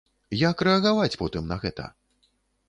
Як 0.49 0.63
рэагаваць 0.67 1.19
потым 1.23 1.43
на 1.53 1.59
гэта? 1.67 1.83